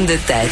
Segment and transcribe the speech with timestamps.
[0.00, 0.50] Femme de tête.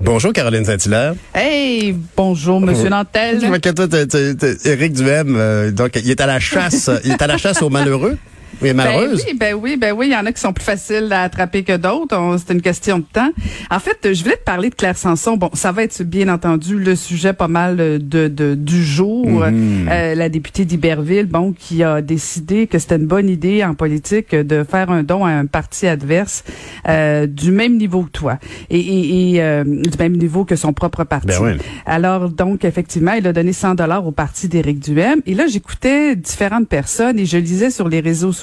[0.00, 1.14] Bonjour Caroline Saint-Hilaire.
[1.34, 3.40] Hey, bonjour Monsieur Nantel.
[3.42, 6.40] Je vois que toi, t'es- t'es- t'es- Éric Duhem, euh, donc il est à la
[6.40, 8.16] chasse, il est à la chasse aux malheureux
[8.60, 9.24] et Ben malheureuses.
[9.26, 11.62] oui, ben oui, ben oui, il y en a qui sont plus faciles à attraper
[11.64, 12.16] que d'autres.
[12.44, 13.30] C'est une question de temps.
[13.70, 15.36] En fait, je voulais te parler de Claire Sanson.
[15.36, 19.26] Bon, ça va être bien entendu le sujet pas mal de, de- du jour.
[19.26, 19.88] Mhm.
[19.90, 24.34] Euh, la députée d'Iberville, bon, qui a décidé que c'était une bonne idée en politique
[24.34, 26.44] de faire un don à un parti adverse
[26.88, 28.38] euh, du même niveau que toi
[28.70, 31.26] et, et- et, euh, du même niveau que son propre parti.
[31.28, 31.50] Ben oui.
[31.86, 36.16] Alors donc effectivement, il a donné 100 dollars au parti d'Éric Duhem et là j'écoutais
[36.16, 38.41] différentes personnes et je lisais sur les réseaux sociaux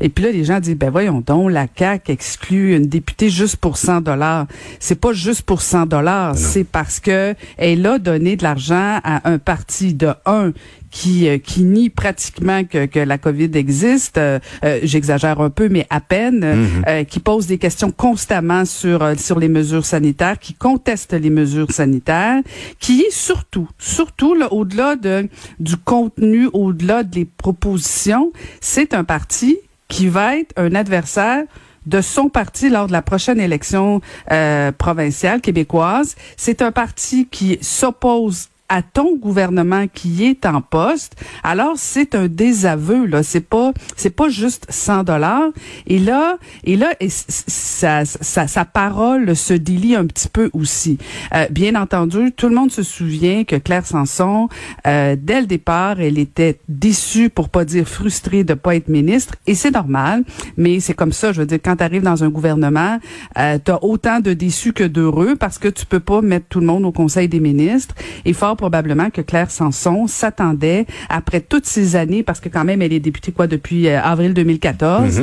[0.00, 3.56] et puis là les gens disent ben voyons donc la CAQ exclut une députée juste
[3.56, 4.46] pour 100 dollars.
[4.80, 9.28] C'est pas juste pour 100 dollars, c'est parce que elle a donné de l'argent à
[9.28, 10.52] un parti de un
[10.94, 15.68] qui euh, qui nie pratiquement que, que la COVID existe, euh, euh, j'exagère un peu,
[15.68, 20.38] mais à peine, euh, euh, qui pose des questions constamment sur sur les mesures sanitaires,
[20.38, 22.40] qui conteste les mesures sanitaires,
[22.78, 25.28] qui surtout, surtout là, au-delà de
[25.58, 29.58] du contenu, au-delà des propositions, c'est un parti
[29.88, 31.42] qui va être un adversaire
[31.86, 36.14] de son parti lors de la prochaine élection euh, provinciale québécoise.
[36.36, 41.16] C'est un parti qui s'oppose à ton gouvernement qui est en poste.
[41.42, 45.50] Alors c'est un désaveu là, c'est pas c'est pas juste 100 dollars.
[45.86, 50.98] Et là et là sa, sa, sa parole se délie un petit peu aussi.
[51.34, 54.48] Euh, bien entendu, tout le monde se souvient que Claire Sanson
[54.86, 59.34] euh, dès le départ, elle était déçue pour pas dire frustrée de pas être ministre.
[59.46, 60.24] Et c'est normal,
[60.56, 62.98] mais c'est comme ça, je veux dire quand tu arrives dans un gouvernement,
[63.38, 66.60] euh, tu as autant de déçus que d'heureux parce que tu peux pas mettre tout
[66.60, 67.94] le monde au conseil des ministres.
[68.24, 72.82] Et fort probablement que Claire Sanson s'attendait après toutes ces années parce que quand même
[72.82, 75.20] elle est députée quoi depuis euh, avril 2014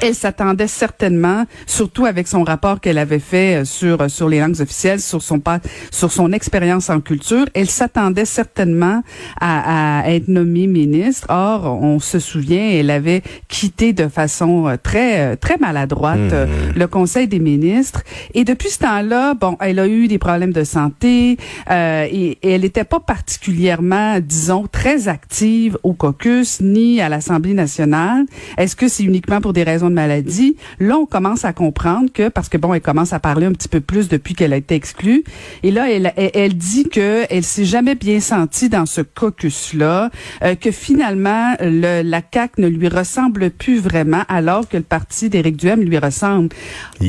[0.00, 4.40] elle s'attendait certainement, surtout avec son rapport qu'elle avait fait euh, sur euh, sur les
[4.40, 5.60] langues officielles, sur son pas,
[5.90, 9.02] sur son expérience en culture, elle s'attendait certainement
[9.40, 11.26] à, à être nommée ministre.
[11.30, 16.86] Or, on se souvient, elle avait quitté de façon euh, très très maladroite euh, le
[16.86, 18.02] Conseil des ministres.
[18.34, 21.36] Et depuis ce temps-là, bon, elle a eu des problèmes de santé
[21.70, 27.54] euh, et, et elle n'était pas particulièrement, disons, très active au caucus ni à l'Assemblée
[27.54, 28.24] nationale.
[28.56, 30.56] Est-ce que c'est uniquement pour des raisons de maladie?
[30.80, 33.68] Là, on commence à comprendre que, parce que bon, elle commence à parler un petit
[33.68, 35.24] peu plus depuis qu'elle a été exclue.
[35.62, 40.10] Et là, elle, elle, elle dit que elle s'est jamais bien sentie dans ce caucus-là,
[40.42, 45.28] euh, que finalement, le, la CAQ ne lui ressemble plus vraiment, alors que le parti
[45.28, 46.48] d'Éric Duhem lui ressemble.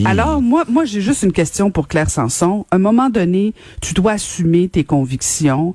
[0.05, 2.65] Alors, moi, moi, j'ai juste une question pour Claire Sanson.
[2.71, 5.73] À un moment donné, tu dois assumer tes convictions,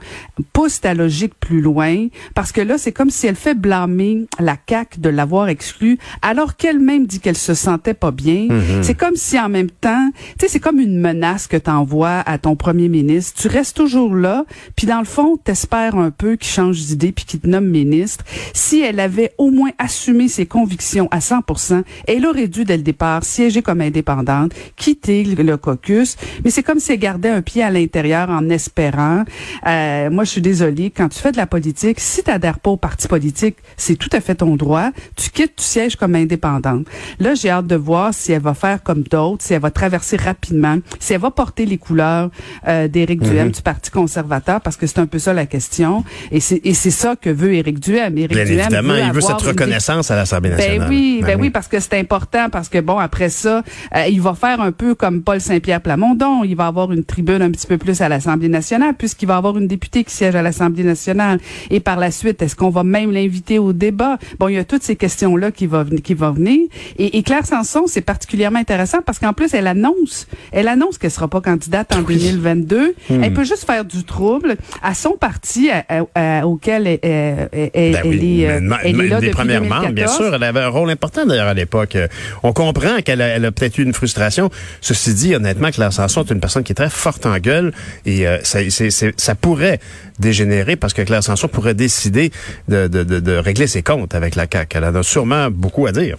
[0.53, 4.57] pousse ta logique plus loin, parce que là, c'est comme si elle fait blâmer la
[4.69, 8.49] CAQ de l'avoir exclue, alors qu'elle-même dit qu'elle se sentait pas bien.
[8.83, 12.39] C'est comme si en même temps, tu sais, c'est comme une menace que t'envoies à
[12.39, 13.41] ton premier ministre.
[13.41, 14.45] Tu restes toujours là,
[14.77, 18.25] puis dans le fond, t'espères un peu qu'il change d'idée puis qu'il te nomme ministre.
[18.53, 22.83] Si elle avait au moins assumé ses convictions à 100%, elle aurait dû dès le
[22.83, 26.17] départ siéger comme indépendante, quitter le, caucus.
[26.45, 29.25] Mais c'est comme si elle gardait un pied à l'intérieur en espérant.
[29.67, 32.71] Euh, moi, je suis désolée, quand tu fais de la politique, si tu n'adhères pas
[32.71, 34.91] au parti politique, c'est tout à fait ton droit.
[35.17, 36.84] Tu quittes, tu sièges comme indépendante.
[37.21, 40.17] Là, j'ai hâte de voir si elle va faire comme d'autres, si elle va traverser
[40.17, 42.31] rapidement, si elle va porter les couleurs
[42.69, 46.05] euh, d'Éric Duhem du Parti conservateur, parce que c'est un peu ça la question.
[46.31, 48.17] Et c'est ça que veut Éric Duhem.
[48.19, 50.79] Éric Bien Duhem évidemment, il veut cette une reconnaissance à l'Assemblée nationale.
[50.81, 53.63] ben oui, ben oui, parce que c'est important, parce que bon, après ça,
[53.95, 56.45] euh, il va faire un peu comme Paul Saint-Pierre Plamondon.
[56.45, 59.57] Il va avoir une tribune un petit peu plus à l'Assemblée nationale, puisqu'il va avoir
[59.59, 61.39] une députée qui siège à l'Assemblée nationale.
[61.71, 64.19] Et par la suite, est-ce qu'on va même l'inviter au débat?
[64.39, 66.69] Bon, il y a toutes ces questions-là qui vont qui vont venir.
[66.99, 71.11] Et, et Claire Sanson, c'est particulièrement intéressant parce qu'en plus, elle annonce, elle annonce qu'elle
[71.11, 72.95] sera pas candidate en 2022.
[73.11, 77.71] Elle peut juste faire du trouble à son parti à- à- à- auquel elle, elle-
[77.75, 80.17] elle- Ben elle est, euh, une, elle est là des depuis premières membres, bien 2014.
[80.17, 80.35] sûr.
[80.35, 81.97] Elle avait un rôle important d'ailleurs à l'époque.
[81.97, 82.09] Euh,
[82.43, 84.51] On comprend qu'elle a, peut-être eu une frustration.
[84.81, 87.73] Ceci dit, honnêtement, Claire Sanson est une personne qui est très forte en gueule
[88.07, 89.81] et euh, ça, pourrait
[90.19, 92.31] dégénérer parce que Claire Sanson pourrait décider
[92.69, 94.79] de, de, de, de régler ses comptes avec la CAQ.
[94.79, 96.17] Elle en a sûrement beaucoup à dire.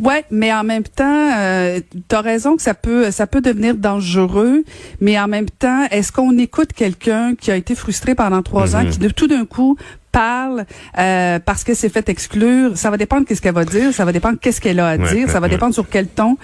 [0.00, 3.74] Ouais, mais en même temps, euh, tu as raison que ça peut ça peut devenir
[3.74, 4.62] dangereux,
[5.00, 8.84] mais en même temps, est-ce qu'on écoute quelqu'un qui a été frustré pendant trois ans,
[8.84, 8.90] Mhm.
[8.90, 9.76] qui de tout d'un coup
[10.22, 10.64] parle
[10.98, 14.12] euh, parce que c'est fait exclure, ça va dépendre qu'est-ce qu'elle va dire, ça va
[14.12, 15.50] dépendre qu'est-ce qu'elle a à Ouais, dire, ça va ouais.
[15.54, 16.36] dépendre sur quel ton.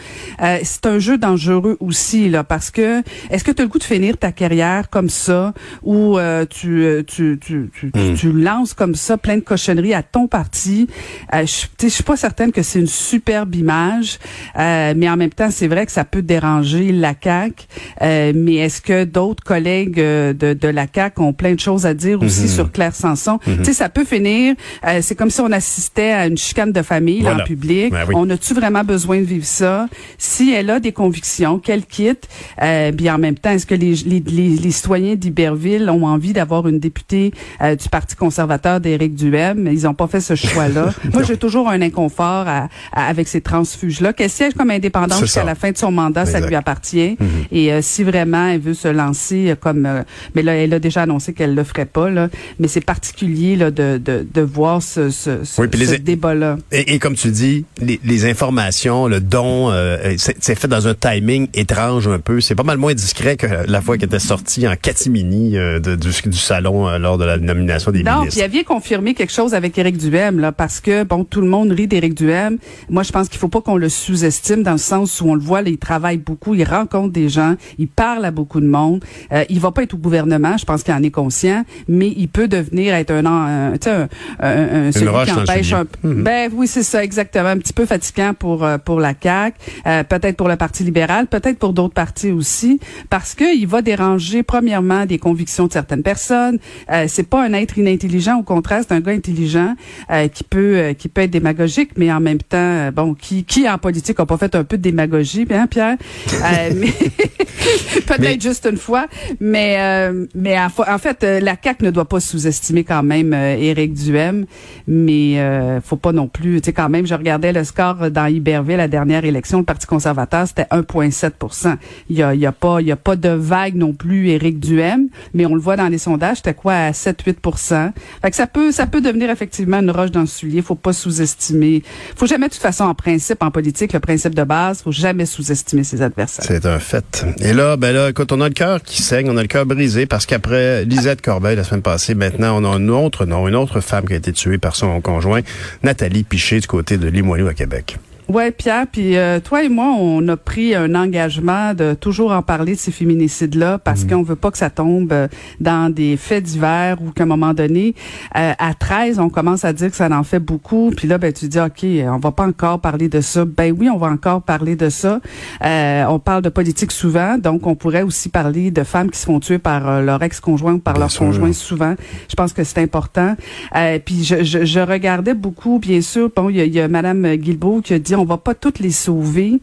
[0.43, 3.79] Euh, c'est un jeu dangereux aussi là parce que est-ce que tu as le goût
[3.81, 8.15] de finir ta carrière comme ça ou euh, tu, euh, tu tu tu, tu- Mm.
[8.15, 10.87] tu lances comme ça plein de cochonneries à ton parti?
[11.35, 11.45] Euh,
[11.81, 14.19] Je suis pas certaine que c'est une superbe image,
[14.59, 17.55] euh, mais en même temps c'est vrai que ça peut déranger la CAQ.
[18.03, 21.95] Euh, mais est-ce que d'autres collègues de, de la CAQ ont plein de choses à
[21.95, 22.49] dire aussi Mhm.
[22.59, 23.39] sur Claire Sanson?
[23.65, 24.55] Tu sais, ça peut finir.
[24.87, 27.91] euh, c'est comme si on assistait à une chicane de famille là, en public.
[27.93, 28.15] Ben oui.
[28.17, 29.89] On a-tu vraiment besoin de vivre ça?
[30.19, 32.29] Si elle a des convictions, qu'elle quitte.
[32.63, 36.33] Euh, bien en même temps, est-ce que les, les, les, les citoyens d'Iberville ont envie
[36.33, 37.33] d'avoir une députée
[37.63, 39.69] euh, du Parti conservateur d'Éric Duhem?
[39.73, 40.93] Ils n'ont pas fait ce choix-là.
[41.13, 44.13] Moi, j'ai toujours un inconfort à- à- avec ces transfuges-là.
[44.13, 47.17] Qu'elle siège comme indépendante jusqu'à la fin de son mandat, ça lui appartient.
[47.51, 50.03] Et euh, si vraiment elle veut se lancer euh, comme, euh,
[50.35, 52.29] mais là, elle a déjà annoncé qu'elle le ferait pas là.
[52.59, 55.95] Mais c'est particulier là de, de, de voir ce, ce, ce, Oui, puis les- ce
[55.97, 56.57] débat-là.
[56.73, 60.89] Et, et comme tu dis, les, les informations, le don, euh, c'est c'est fait dans
[60.89, 62.41] un timing étrange un peu.
[62.41, 65.97] C'est pas mal moins discret que la fois qu'elle était sortie en catimini euh, de-
[65.97, 68.41] du, du salon euh, lors de la nomination des Non, puis ministres.
[68.45, 71.71] elle vient confirmer quelque chose avec Éric Duhem, là, parce que, bon, tout le monde
[71.73, 72.59] rit d'Éric Duhem.
[72.91, 75.41] Moi, je pense qu'il faut pas qu'on le sous-estime dans le sens où on le
[75.41, 79.05] voit, là, il travaille beaucoup, il rencontre des gens, il parle à beaucoup de monde.
[79.33, 82.29] Euh, il va pas être au gouvernement, je pense qu'il en est conscient, mais il
[82.29, 84.09] peut devenir être un, un, tu sais, un,
[84.41, 85.85] un, un- celui roche qui dans empêche un.
[86.03, 87.49] Ben oui, c'est ça, exactement.
[87.49, 91.27] Un petit peu fatigant pour euh, pour la CAQ, euh, peut-être pour le Parti libéral,
[91.27, 96.03] peut-être pour d'autres partis aussi, parce que il va déranger premièrement des convictions de certaines
[96.03, 96.59] personnes.
[96.91, 99.75] Euh, c'est pas un être inintelligent, au contraire, c'est un gars intelligent
[100.11, 103.45] euh, qui peut euh, qui peut être démagogique, mais en même temps, euh, bon, qui
[103.45, 105.97] qui en politique a pas fait un peu de démagogie, bien Pierre,
[106.33, 106.93] Euh, mais
[108.07, 109.07] peut-être Mais- juste une fois,
[109.41, 113.24] mais euh, mais en, en fait, euh, la CAQ ne doit pas sous-estimer quand même
[113.33, 114.47] euh, Éric Duhem,
[114.87, 118.27] mais euh, faut pas non plus, tu sais quand même, je regardais le score dans
[118.27, 121.77] Iberville la dernière élection, le Parti conservateur, c'était 1,7%
[122.11, 124.29] Il y a il y a pas il y a pas de vague non plus
[124.29, 127.93] Éric Duhem, mais on le voit dans les sondages, c'était quoi à 7-8
[128.23, 130.93] Fait que ça peut ça peut devenir effectivement une roche dans le soulier, faut pas
[130.93, 131.83] sous-estimer.
[132.17, 135.27] Faut jamais de toute façon en principe en politique, le principe de base, faut jamais
[135.27, 136.45] sous-estimer ses adversaires.
[136.47, 137.25] C'est un fait.
[137.39, 139.67] Et là, ben là, écoute, on a le cœur qui saigne, on a le cœur
[139.67, 142.89] brisé parce qu'après Lisette Corbeil la semaine passée, maintenant on a un
[143.23, 145.41] une autre femme qui a été tuée par son conjoint,
[145.83, 147.99] Nathalie Piché du côté de Limoilou à Québec.
[148.27, 152.41] Ouais, Pierre, puis euh, toi et moi, on a pris un engagement de toujours en
[152.41, 155.29] parler de ces féminicides-là parce qu'on veut pas que ça tombe euh,
[155.61, 157.95] dans des faits divers ou qu'à un moment donné,
[158.35, 161.35] euh, à 13, on commence à dire que ça en fait beaucoup, puis là, ben
[161.35, 163.45] tu dis, ok, on va pas encore parler de ça.
[163.45, 165.21] Ben oui, on va encore parler de ça.
[165.63, 169.27] Euh, on parle de politique souvent, donc on pourrait aussi parler de femmes qui se
[169.27, 171.27] font tuer par euh, leur ex-conjoint ou par Bien leur sûr.
[171.27, 171.95] conjoint souvent.
[172.31, 173.37] Je pense que c'est important.
[173.77, 176.31] Euh, puis je, je, je regardais beaucoup, bien sûr.
[176.35, 178.79] Bon, il y a, y a Madame Guilbeault qui a dit on va pas toutes
[178.79, 179.61] les sauver.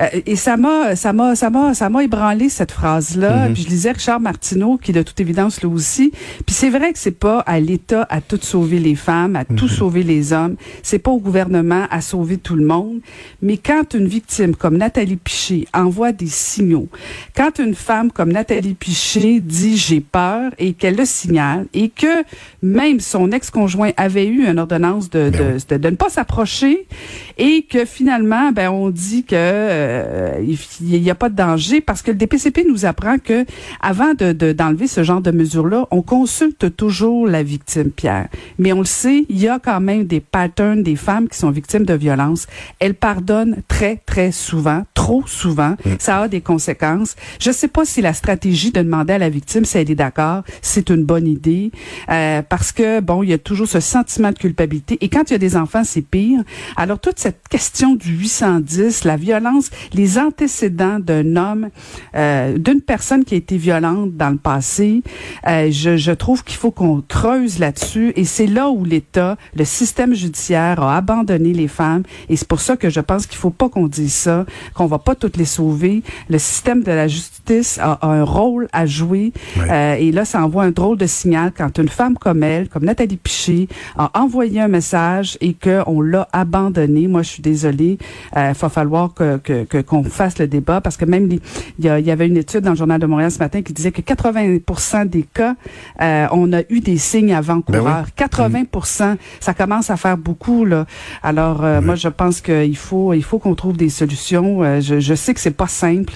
[0.00, 3.48] Euh, et ça m'a, ça m'a, ça m'a, ça m'a ébranlé cette phrase-là.
[3.48, 3.54] Mhm.
[3.54, 6.12] Puis je lisais Richard Martineau qui de toute évidence là aussi.
[6.46, 9.56] Puis c'est vrai que c'est pas à l'État à tout sauver les femmes, à Mhm.
[9.56, 10.56] tout sauver les hommes.
[10.82, 13.00] C'est pas au gouvernement à sauver tout le monde.
[13.42, 16.88] Mais quand une victime comme Nathalie Piché envoie des signaux,
[17.36, 22.24] quand une femme comme Nathalie Piché dit j'ai peur et qu'elle le signale et que
[22.62, 26.86] même son ex-conjoint avait eu une ordonnance de, Ben de, de, de ne pas s'approcher
[27.38, 30.42] et que finalement ben on dit que euh,
[30.80, 33.44] il n'y a pas de danger parce que le DPCP nous apprend que
[33.80, 38.28] avant de de- d'enlever ce genre de mesures là, on consulte toujours la victime Pierre.
[38.58, 41.50] Mais on le sait, il y a quand même des patterns des femmes qui sont
[41.50, 42.46] victimes de violences.
[42.78, 45.76] Elles pardonnent très très souvent, trop souvent.
[45.98, 47.16] Ça a des conséquences.
[47.40, 50.42] Je sais pas si la stratégie de demander à la victime si elle est d'accord,
[50.62, 51.70] c'est une bonne idée
[52.10, 55.32] euh, parce que bon, il y a toujours ce sentiment de culpabilité et quand il
[55.32, 56.40] y a des enfants, c'est pire.
[56.76, 61.68] Alors toute cette question du 810, la violence, les antécédents d'un homme,
[62.14, 65.02] euh, d'une personne qui a été violente dans le passé,
[65.46, 69.64] euh, je, je trouve qu'il faut qu'on creuse là-dessus et c'est là où l'État, le
[69.64, 73.50] système judiciaire a abandonné les femmes et c'est pour ça que je pense qu'il faut
[73.50, 76.02] pas qu'on dise ça, qu'on va pas toutes les sauver.
[76.28, 80.44] Le système de la justice a, a un rôle à jouer euh, et là, ça
[80.44, 84.60] envoie un drôle de signal quand une femme comme elle, comme Nathalie Piché, a envoyé
[84.60, 87.08] un message et qu'on l'a abandonné.
[87.08, 87.59] Moi, je suis désolée.
[87.64, 87.98] Il
[88.34, 91.40] va falloir que, que, que qu'on fasse le débat parce que même il
[91.78, 94.00] y, y, avait une étude dans le journal de Montréal ce matin qui disait que
[94.00, 95.54] 80% des cas,
[96.00, 98.06] euh, on a eu des signes avant-coureurs.
[98.16, 100.86] 80%, ben ça commence à faire beaucoup là.
[101.22, 104.62] Alors euh, moi je pense qu'il faut il faut qu'on trouve des solutions.
[104.62, 106.14] Euh, je, je, sais que c'est pas simple,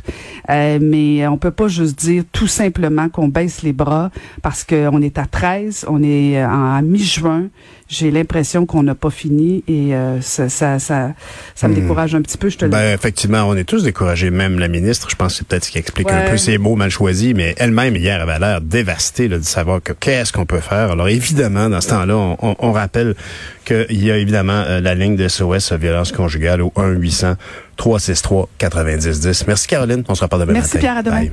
[0.48, 4.10] mais on peut pas juste dire tout simplement qu'on baisse les bras
[4.42, 7.48] parce qu'on est à 13, on est en mi-juin
[7.88, 11.12] j'ai l'impression qu'on n'a pas fini et euh, ça, ça, ça,
[11.54, 11.80] ça, me hmm.
[11.80, 14.68] décourage un petit peu, je te le ben, Effectivement, on est tous découragés, même la
[14.68, 15.08] ministre.
[15.10, 17.54] Je pense que c'est peut-être ce qui explique un peu ses mots mal choisis, mais
[17.58, 20.92] elle-même, hier, avait l'air dévastée de savoir que qu'est-ce qu'on peut faire.
[20.92, 23.14] Alors, évidemment, dans ce temps-là, on, on, rappelle
[23.64, 26.72] qu'il y a évidemment euh, la ligne de SOS violence conjugale au
[27.78, 29.44] 1-800-363-9010.
[29.46, 30.04] Merci, Caroline.
[30.08, 30.80] On se reparle demain Merci, matin.
[30.80, 30.96] Pierre.
[30.98, 31.28] À demain.